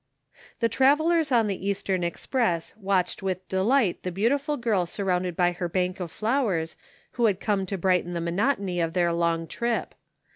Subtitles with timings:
[0.61, 5.69] The travellers on the Eastern Express watched with delight the beautiful girl surrounded by her
[5.69, 6.75] bank of flowers
[7.11, 9.93] who had come to brighten the monotony of their long trip.